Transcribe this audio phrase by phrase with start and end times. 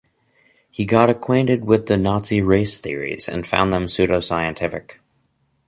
[0.71, 4.93] He got acquainted with the Nazi race theories and found them pseudoscientific.